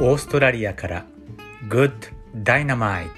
[0.00, 1.06] オーストラリアから
[1.68, 1.92] Good
[2.42, 3.10] Dynamite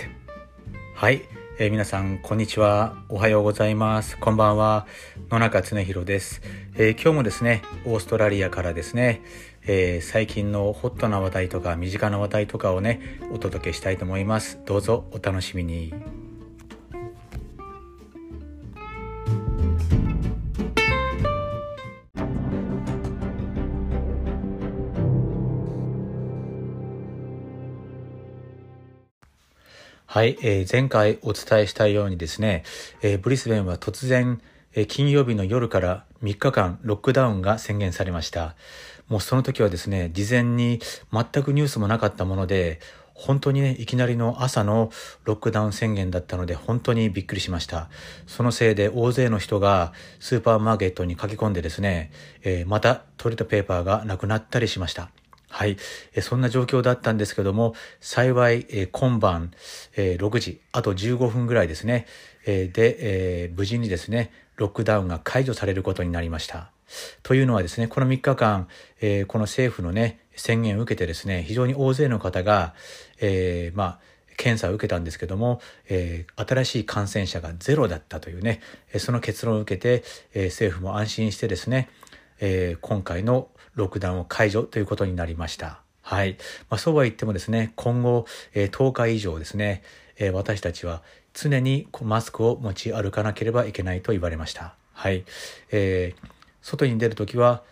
[0.95, 1.23] はい、
[1.59, 2.97] えー、皆さんこんにちは。
[3.09, 4.19] おはようございます。
[4.19, 4.87] こんばんは。
[5.31, 6.43] 野中恒弘です、
[6.75, 9.23] えー、今日もですねオーストラリアからですね、
[9.67, 13.01] えー、最近のホットな話題とか身近な話題とかをね
[13.33, 14.61] お届けしたいと思います。
[14.67, 15.95] どうぞお楽しみに。
[30.17, 32.65] はい、えー、前回お伝えしたようにですね、
[33.03, 34.41] えー、ブリスベンは突然、
[34.73, 38.57] えー、金曜日の夜から3日間ロックダウンが宣言されました。
[39.09, 40.81] もうその時はですね、事前に
[41.13, 42.81] 全くニュースもなかったもので、
[43.13, 44.91] 本当にね、いきなりの朝の
[45.25, 47.91] ロックダウン宣言だったので、本当にびっくりしました。
[48.27, 52.11] そのせいで大勢の人がスーパーマーケットに駆け込んでですね、
[52.43, 55.11] え、またトイレットペーパーがなくなったりしました。
[55.57, 55.79] はい。
[56.13, 59.53] えそんな状況だったんですけども、幸い、え今晩、
[59.97, 62.07] え6時、あと15分ぐらいですね、
[62.45, 66.73] えで、え無事にですね、ロックダウンが解除されることになりました。
[67.23, 68.69] というのはですね、この3日間、
[69.01, 72.75] えこの政府のね、宣言を受けてですね、非常に大勢の方が、
[73.23, 73.99] えー、まあ、
[74.37, 78.61] 検査を受けたんですけども、えー、新しい感染者がゼロだったというね、
[78.99, 80.05] その結論を受けて、
[80.35, 81.89] えー、政府も安心してですね、
[82.41, 85.81] え、今回のロックダウンを解除ということになりました。
[86.03, 86.37] はい。
[86.69, 89.83] まあ、そうは言ってもですね、今後、えー、10日以上ですね、
[90.19, 91.03] えー、私たちは
[91.35, 94.75] 常にマスクを持ち歩かなければいけないと言われました。
[94.93, 95.25] はい。
[95.71, 96.29] えー、
[96.63, 97.63] 外に出るときは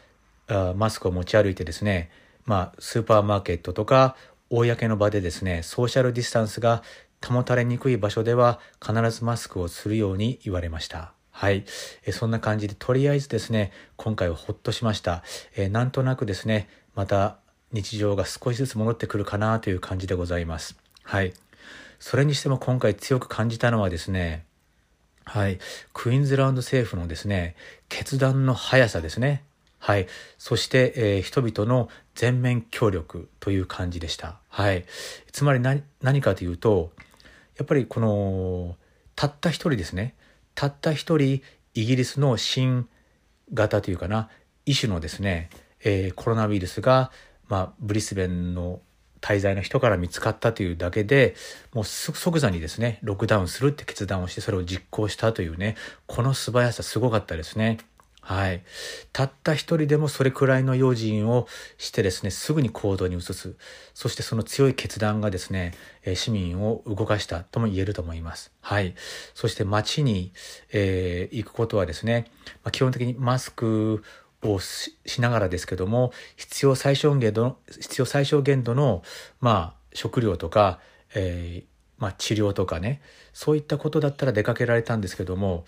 [0.49, 2.11] あ、マスクを持ち歩いてですね、
[2.45, 4.17] まあ、スーパーマーケットとか、
[4.51, 6.83] 公の場でですね、ソーシャルディスタンスが
[7.25, 11.13] 保たれにくい場所では必ずマスクをするように言われました。
[11.37, 11.65] はい。
[12.07, 15.25] えそんな感じで、とりあえずですね、今回はほっとしました。
[15.57, 17.39] えなんとなくですね、また
[17.73, 20.79] 日常が少しずつ戻ってくるかなという感じでございます。
[21.03, 21.35] はい。
[21.99, 24.45] それにしても今回強く感じたのはですね、
[25.25, 25.59] はい。
[25.93, 27.57] クイーンズランド政府のですね、
[27.89, 29.43] 決断の速さですね。
[29.81, 30.07] はい。
[30.39, 34.37] そして、えー、人々の全面協力という感じでした。
[34.49, 34.85] はい。
[35.33, 36.93] つまり何何かというと、
[37.59, 38.77] やっぱりこの、
[39.17, 40.15] たった一人ですね。
[40.55, 41.43] たった一人
[41.75, 42.89] イギリスの新
[43.53, 44.29] 型というかな
[44.67, 45.51] 一種のですね、
[45.83, 47.11] えー、コロナウイルスが、
[47.49, 48.81] まあ、ブリスベンの
[49.21, 51.35] 滞在の人から見つかったというだけで
[51.73, 55.77] もう即座にですねロックダウンするって決断をしてそれを実行したというね
[56.07, 57.79] この素早さすごかったですね。
[58.25, 58.63] はい。
[59.13, 61.47] たった一人でもそれくらいの用心を
[61.77, 63.55] してですね、すぐに行動に移す。
[63.93, 65.75] そしてその強い決断がですね、
[66.07, 68.51] え市民を動かしたとも言えると思います。
[68.63, 68.95] はい。
[69.35, 70.33] そして街に、
[70.73, 72.31] えー、行くことはですね、
[72.63, 74.03] まあ、基本的にマスク
[74.43, 79.03] をしながらですけども、必要最小限度の、必要最小限度の、
[79.43, 80.81] まあ、食料とか、
[81.15, 83.03] えー、まあ、治療とかね、
[83.35, 85.67] そういったことだったら出かけられたんですけども、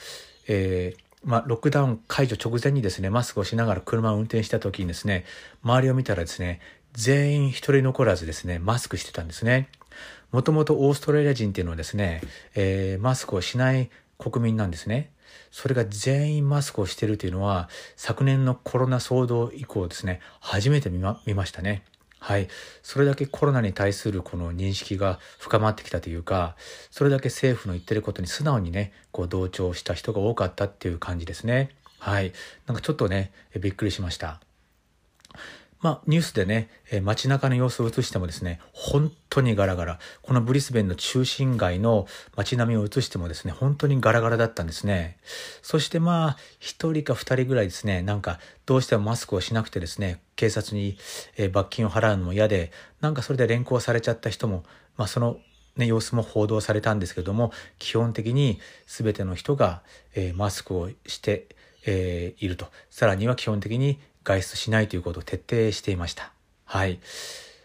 [0.48, 5.24] えーまあ、ロックダウン解除直前にですね、マスクをしながら車を運転した時にですね、
[5.64, 6.60] 周りを見たらですね、
[6.92, 9.68] 全員一人残らずですね、マスクしてたんですね。
[10.30, 12.22] もともとオーストラリア人っていうのはですね、
[12.54, 15.10] えー、マスクをしない国民なんですね。
[15.50, 21.82] それが全員マスクをしてるというのは、昨年のコロナ騒動以降ですね、初めて見ま見ましたね。
[22.26, 22.48] はい。
[22.82, 26.56] それだけコロナに対するこの認識が深まってきたというか、
[26.90, 31.70] それだけ政府の言ってることに素直にね、こう同調した人が多かったっていう感じですね。
[32.00, 32.32] はい。
[32.66, 34.40] なんかちょっとね、びっくりしました。
[35.80, 39.98] まあ、ニュースでね、え街中の様子を映してもですね、本当にガラガラ。
[40.22, 45.18] このブリスベンの中心街の街並みを映してもですね、本当にガラガラだったんですね。
[45.62, 50.96] そしてまあ、一人か二人ぐらいですね、なんか、どうしてもマスクをしなくてですね、警察に、
[51.52, 54.64] 罰金を払うのも嫌で、なんかそれで連行されちゃった人も、
[54.96, 55.38] まあ、その
[55.76, 59.82] ね、様子も報道されたんですけども、基本的に全ての人が、
[60.14, 61.46] えー、マスクをして、
[61.86, 62.66] えー、いると。
[62.90, 66.32] さらには基本的に外出しないということを徹底していました。
[66.64, 66.98] はい。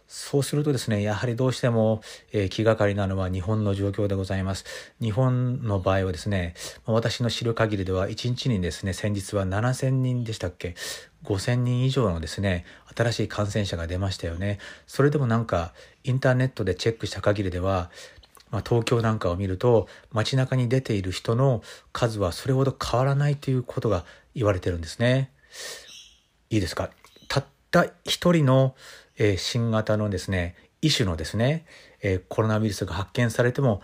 [0.08, 2.02] そうするとですね、やはりどうしても、
[2.34, 4.66] えー、気がかりなのは日本の状況でございます。
[5.02, 6.54] 日本の場合はですね、
[6.86, 10.76] 私の知る限りでは1日にですね、先日は7000人でしたっけ
[11.24, 12.66] ?5000 人以上のですね、
[12.96, 14.60] 新しい感染者が出ましたよね。
[14.86, 15.74] それでもなんか、
[16.04, 17.90] インターネットでチェックした限りでは、
[18.52, 24.04] まあ、東京なんかを見ると街中に出ている人の数はそれほど変わらないということが
[24.36, 25.32] 言われてるんですね。
[26.52, 26.90] いいですか？
[27.30, 28.76] たった一人の、
[29.18, 31.66] えー、新型のですね、医種のですね、
[32.02, 33.82] えー、コロナウイルスが発見されても、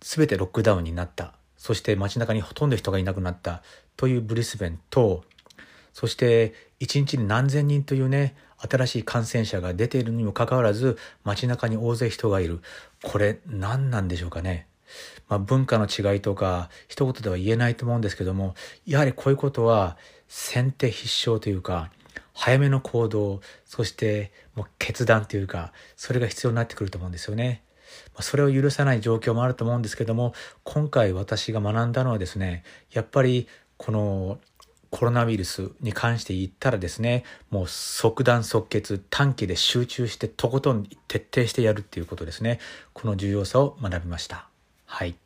[0.00, 1.34] 全てロックダウンになった。
[1.56, 3.62] そして街中にほとんど人がいなくなった
[3.96, 5.22] というブリスベンと、
[5.92, 8.34] そして一日に何千人というね、
[8.68, 12.62] 新しい感染者が出ているにもかかわらず街中に大勢人がいる。
[13.04, 14.66] これ何なんでしょうかね？
[15.28, 18.54] まあ、文化の違いとか一言では言えないと思うんですけども、
[18.86, 19.96] やはりこういうことは
[20.28, 21.90] 先手必勝というか、
[22.38, 27.64] 早めの行動、そしてもう決断というか、それが必要になってくると思うんですよね。
[28.20, 32.62] それを許さない状況もあると思うんですけども、今回私が学んだのはですね、
[32.92, 34.38] やっぱりこの
[34.90, 42.60] コロナウイルスに関して言ったらですね、もう即断即決、短期で集中してとことん徹底してやるっていうことですね。
[42.92, 44.48] この重要さを学びました。
[44.86, 45.16] はい。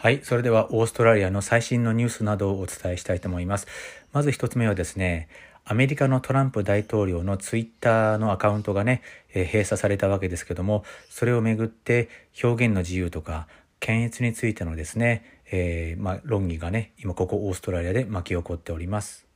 [0.00, 0.20] はい。
[0.22, 3.66] それではオーストラリアの最新のニュースなどをお伝えしたいと思います。
[4.12, 5.28] まず一つ目はですね、
[5.64, 9.02] アメリカのトランプ大統領のツイッターのアカウントがね、
[9.34, 12.08] えー、閉鎖されたわけですけども、それをめぐって
[12.40, 13.48] 表現の自由とか
[13.80, 19.26] 検閲についてのですね、えー、まあ、論議がね、今ここオーストラリアで巻き起こっております。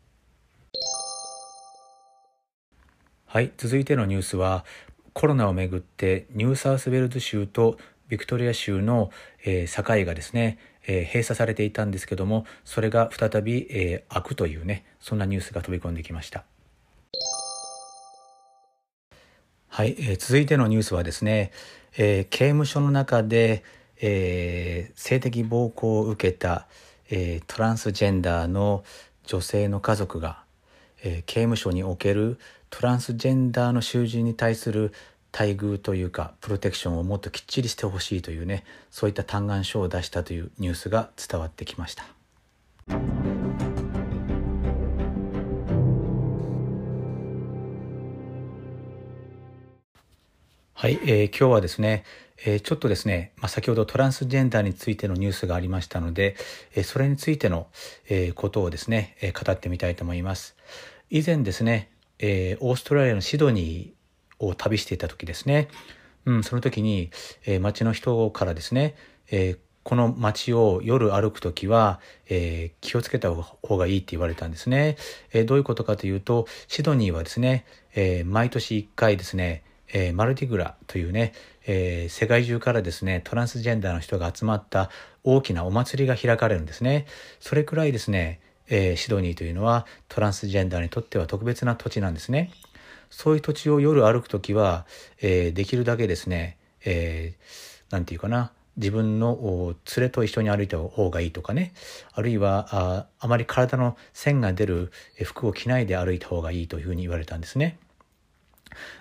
[3.26, 4.64] はい、続いてのニュースは、
[5.12, 7.76] コロナをめぐってニューサウスウェールズ州と
[8.12, 9.10] ビクトリア州の、
[9.42, 16.44] えー、境がですね、えー、閉鎖されていたんですけどもそれが再び、えー、開くというねそんなニュースが飛び込んできました。
[19.66, 21.52] はい、えー、続いてのニュースはですね、
[21.96, 23.64] えー、刑務所の中で、
[24.02, 26.66] えー、性的暴行を受けた、
[27.08, 28.84] えー、トランスジェンダーの
[29.24, 30.42] 女性の家族が、
[31.02, 32.38] えー、刑務所における
[32.68, 34.92] トランスジェンダーの囚人に対する
[35.32, 42.04] 待遇というかプロテクションをもっときっちりしてほしいというねそういった嘆願書を出したというニュースが伝わってきました。
[50.82, 52.02] はい、えー、今日はですね、
[52.44, 56.34] えー、ちょっとですね、まあ、先ほどトランスジェンダーについてのニュースがありましたので、
[56.74, 57.68] えー、それについての、
[58.08, 60.56] えー、ことをですね、えー、語ってみたいと思います。
[61.08, 64.01] 以前ですね、えー、オーストラリアのシドニー
[64.46, 65.68] を旅していた時ですね、
[66.26, 67.10] うん、その時に、
[67.46, 68.94] えー、街の人からですね、
[69.30, 74.96] えー、この街を夜歩くときは、えー、気をつけた方がいいって言われたんですね。
[75.32, 81.32] えー、どういうことかというと、シドニーはですね、えー、毎年1回ですね、えー、マルディグラというね、
[81.66, 84.90] えー、世界中からですね、トランスジェンダーの人が集まった
[85.24, 87.06] 大きなお祭りが開かれるんですね。
[87.40, 92.52] それくらいですね、えー、シドニーというのはトランスジェンダーにとっては特別な土地なんですね。
[93.12, 94.86] そういう土地を夜歩くときは、
[95.20, 101.74] えー、できるだけですね、えー、なんていうかな、自分の連れと一緒に歩いた方がいいとかね、
[102.14, 104.90] あるいはああまり体の線が出る
[105.22, 107.78] 服を着ないで歩いた方がいいというふうに言われたんですね。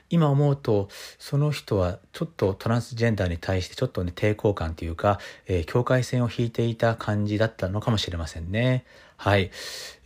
[0.09, 0.89] 今思うと、
[1.19, 8.85] その人はちょっとトランスジェンダーに対してちょっとね、抵抗感というか、えー、境界線を引いていた感じだったのかもしれませんね。
[9.17, 9.51] はい。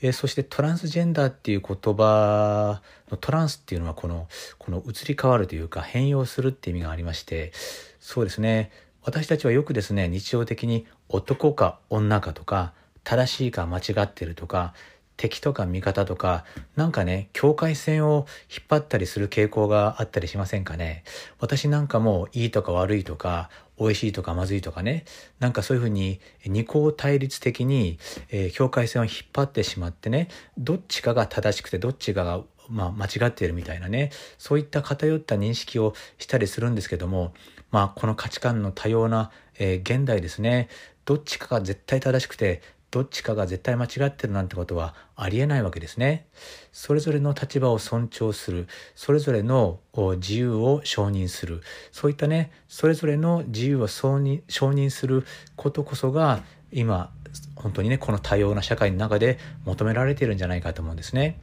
[0.02, 4.28] えー、そしてトランスジェンダーっていう言葉のトランスっていうのはこの、
[4.58, 7.52] この移り変わるというか変容するって意味がありまして、
[8.00, 8.72] そうですね。
[9.04, 12.74] 私たちはよくですね、日常的に男か女かとか、
[13.04, 14.74] 正しいか間違ってるとか、
[15.18, 16.46] 敵とか味方とか、
[16.76, 21.04] なんかね、境界線を引っ張ったりする傾向があったりしませんかね？
[21.40, 25.06] 私なんかもいいとか悪いとか、美味しいとかまずいとかね、
[25.40, 27.98] なんかそういうふうに二項対立的に、
[28.30, 37.32] えー、境界線を引っ張ってしまってね、どっちかが正しくてどっちかがまあ、間違っているみたいなね、そういった偏った認識をしたりするんですけども、
[37.70, 39.30] まあ、この価値観の多様な、
[39.60, 40.68] えー、現代ですね、
[41.06, 42.64] どっちかが絶対正しくて、
[42.96, 46.28] どっちかが絶対間違ってるなんてことはありえないわけですね。
[46.72, 49.82] それぞれの立場を尊重する、それぞれの
[50.16, 51.62] 自由を承認する、
[51.92, 55.26] そういったね、それぞれの自由を承認承認する
[55.58, 57.12] ことこそが今、
[57.58, 61.38] 本当にね、この多様な社会の中で求められているんじゃないかと思うんですね。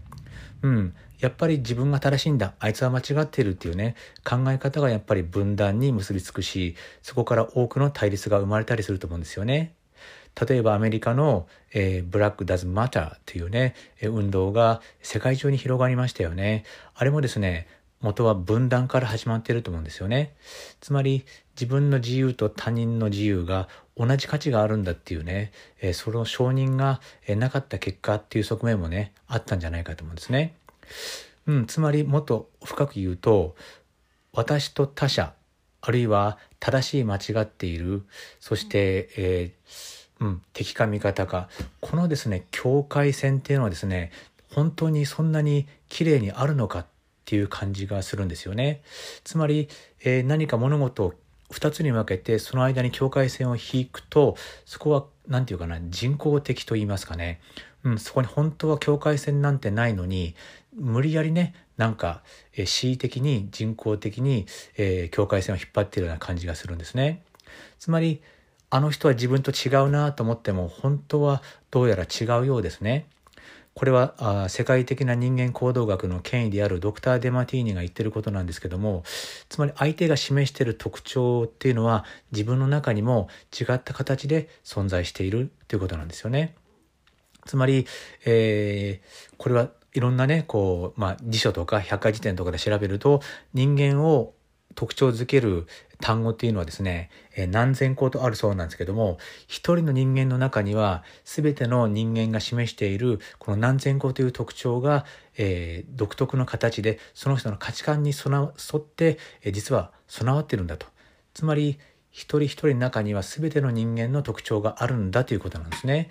[0.62, 0.94] うん。
[1.18, 3.94] やっぱり自分が正しいんだ、あいつは間違っているっていうね、
[4.24, 9.74] 考え方がやっぱり分断に結びつくし、そこから多くの対立が生まれたりすると思うんですよね。
[10.40, 16.64] 例えばアメリカの、えー、ブラック・ダズ・マターというね、運動が世界中に広がりましたよね。
[16.94, 17.66] あれもですね、
[18.00, 20.34] 元は分断から始まっていると思うんですよね。
[20.80, 21.24] つまり
[21.54, 30.54] 自分の自由と他人の自由が同じ価値があるんだっていうね、えー、その承認がなかった結果っていう側面もね、あったんじゃないかと思うんですね。
[31.46, 33.54] うん、つまりもっと深く言うと、
[34.32, 35.34] 私と他者、
[35.82, 38.04] あるいは正しい間違っている、
[38.40, 39.91] そして、えー
[40.22, 41.48] うん、敵か味方か。
[41.80, 44.12] このですね、境界線っていうのはですね、
[44.54, 46.86] 本当にそんなに綺麗にあるのかっ
[47.24, 48.82] ていう感じがするんですよね。
[49.24, 49.68] つまり、
[50.04, 51.14] えー、何か物事を
[51.50, 57.40] 2つに分けてその間に境界線を引くとそこは何て言うかな人工的と言いますかね、
[57.84, 60.34] うん、そこに本当は境界線なんてないのに
[60.74, 62.22] 無理やりねなんか
[62.56, 64.46] え恣意的に人工的に、
[64.78, 67.22] えー、境界線を引っ張ってるような感じがするんですね。
[67.78, 68.22] つまり
[68.74, 73.06] あの人は自分と違うなと思っても本当はどうやら違うようですね。
[73.74, 79.02] これはあ世界的な人間行動学の権威であるドクター・デマティーニが言ってることなんですけども
[79.50, 86.54] つまり相手が示している特徴っていうのは自分の中にも違った形で存在しているということなんですよね。
[87.44, 87.86] つまり、
[88.24, 93.20] えー、これはいろんなねこう、まあ、辞書とか百科事典とかで調べると
[93.52, 94.32] 人間を
[94.74, 95.66] 特徴づける
[96.02, 105.06] 単語っていうのはですね、え、何千個とあるそうなんですけども、一人の人間の中には、全ての人間が示している、この何千個という特徴が、
[105.38, 108.32] えー、独特の形で、その人の価値観に沿
[108.76, 110.86] って、え、実は備わってるんだと。
[111.34, 111.78] つまり、
[112.10, 116.10] 一人一人の中には全ての人間の特徴があるんだということなんですね。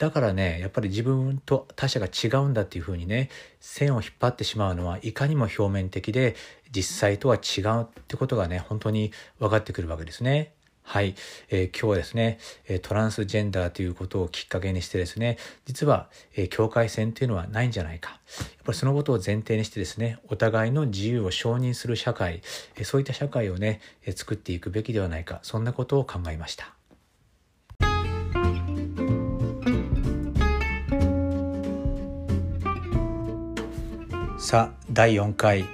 [0.00, 3.28] だからね、やっぱり自分と他者が違うんだっていうふうにね、
[3.60, 6.36] 線を引っ張ってしまうのはいかにも表面的で、
[6.74, 10.54] 実際とは違うってことがね、本当に分かってくるわけですね。
[10.82, 11.16] はい、
[11.50, 12.38] えー、今日はですね、
[12.80, 18.12] トランスジェンダーということをきっかけにしてですね、実は、えー、境界線というのはないんじゃないか。
[18.12, 18.18] やっ
[18.64, 22.40] ぱりそのことを前提にしてですね、お互いの自由を承認する社会、
[22.76, 26.79] えー、そういった社会をね、えー、作っていくべきではないか、そんなことを考えました。
[34.50, 35.64] さあ第4回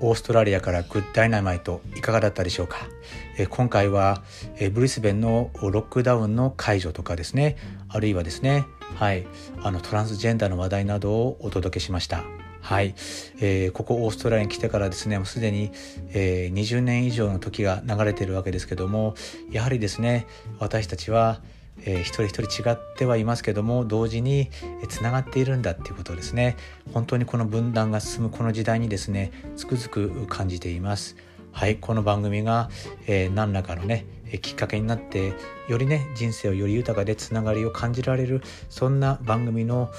[0.00, 2.76] オーストラリアからグッダイナマイトいかがだったでしょうか、
[3.38, 4.22] え今回は、
[4.58, 7.56] えブリスベンのロックダウンの解除とかですね。
[7.88, 8.66] あるいはですね
[8.96, 9.26] はい
[9.62, 12.22] あのトランスジェンダーの話題などをお届けしました。
[12.60, 12.94] はい、
[13.40, 15.70] えー、ここオーストラリアに来てからですねもうすでに、
[16.10, 19.14] えー、20年以上の時が流れてるわけですけども
[19.50, 20.26] やはりですね
[20.58, 21.40] 私たちは
[21.84, 24.50] えー、一人一人違ってはいますけども同時に
[24.88, 26.56] つながっているんだっていうことをですね
[26.92, 31.16] 本当にこの分断が進むこの時代にですねつくづく感じています。
[31.50, 32.70] はい、この番組が、
[33.06, 34.06] えー、何らかのね
[34.42, 35.32] きっかけになって
[35.68, 39.90] よりね人生をより豊かでつながりを感じられるそんな番組の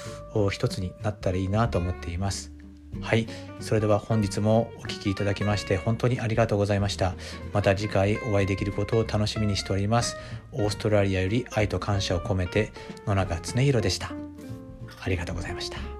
[0.50, 2.59] 一つになったらいいなと思っています。
[3.00, 3.26] はい。
[3.60, 7.14] それでは本日もお聴きいただきまして本当にありがとうございました。
[7.52, 10.16] また次回お会いできることを楽しみにしております。
[10.52, 12.72] オーストラリアより愛と感謝を込めて
[13.06, 14.12] 野中恒弘でした。
[15.02, 15.99] ありがとうございました。